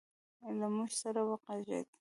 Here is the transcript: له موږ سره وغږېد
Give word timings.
له 0.59 0.67
موږ 0.75 0.91
سره 1.01 1.21
وغږېد 1.27 1.87